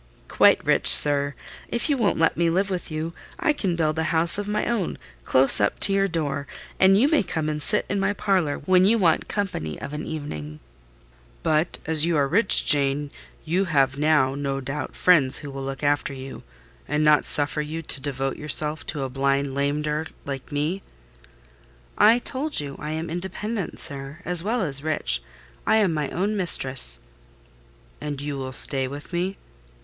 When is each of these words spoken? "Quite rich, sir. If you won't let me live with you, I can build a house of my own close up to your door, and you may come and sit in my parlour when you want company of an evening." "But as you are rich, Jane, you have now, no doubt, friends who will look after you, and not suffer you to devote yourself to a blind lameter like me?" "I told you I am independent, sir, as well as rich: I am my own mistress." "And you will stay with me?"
"Quite 0.29 0.65
rich, 0.65 0.89
sir. 0.89 1.35
If 1.69 1.87
you 1.87 1.95
won't 1.95 2.17
let 2.17 2.35
me 2.35 2.49
live 2.49 2.71
with 2.71 2.89
you, 2.89 3.13
I 3.39 3.53
can 3.53 3.75
build 3.75 3.99
a 3.99 4.05
house 4.09 4.39
of 4.39 4.47
my 4.47 4.65
own 4.65 4.97
close 5.25 5.61
up 5.61 5.79
to 5.81 5.93
your 5.93 6.07
door, 6.07 6.47
and 6.79 6.99
you 6.99 7.07
may 7.07 7.21
come 7.21 7.47
and 7.47 7.61
sit 7.61 7.85
in 7.87 7.99
my 7.99 8.13
parlour 8.13 8.57
when 8.65 8.83
you 8.83 8.97
want 8.97 9.27
company 9.27 9.79
of 9.79 9.93
an 9.93 10.03
evening." 10.03 10.59
"But 11.43 11.77
as 11.85 12.03
you 12.03 12.17
are 12.17 12.27
rich, 12.27 12.65
Jane, 12.65 13.11
you 13.45 13.65
have 13.65 13.95
now, 13.95 14.33
no 14.33 14.59
doubt, 14.59 14.95
friends 14.95 15.37
who 15.37 15.51
will 15.51 15.63
look 15.63 15.83
after 15.83 16.15
you, 16.15 16.41
and 16.87 17.03
not 17.03 17.23
suffer 17.23 17.61
you 17.61 17.83
to 17.83 18.01
devote 18.01 18.37
yourself 18.37 18.83
to 18.87 19.03
a 19.03 19.07
blind 19.09 19.53
lameter 19.53 20.07
like 20.25 20.51
me?" 20.51 20.81
"I 21.95 22.17
told 22.17 22.59
you 22.59 22.75
I 22.79 22.89
am 22.89 23.11
independent, 23.11 23.79
sir, 23.79 24.17
as 24.25 24.43
well 24.43 24.63
as 24.63 24.81
rich: 24.83 25.21
I 25.67 25.75
am 25.75 25.93
my 25.93 26.09
own 26.09 26.35
mistress." 26.35 27.01
"And 28.01 28.19
you 28.19 28.35
will 28.39 28.51
stay 28.51 28.87
with 28.87 29.13
me?" 29.13 29.37